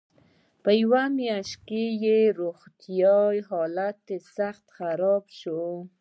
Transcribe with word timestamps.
په 0.63 0.71
یوه 0.81 1.03
میاشت 1.17 1.55
کې 1.67 1.83
یې 2.03 2.17
روغتیایي 2.39 3.41
حالت 3.49 3.99
سخت 4.37 4.65
خراب 4.77 5.23
شو. 5.39 5.61